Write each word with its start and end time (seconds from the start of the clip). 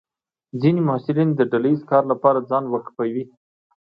ځینې 0.61 0.81
محصلین 0.87 1.29
د 1.35 1.41
ډله 1.51 1.67
ییز 1.71 1.81
کار 1.91 2.03
لپاره 2.11 2.45
ځان 2.49 2.63
وقفوي. 2.69 3.23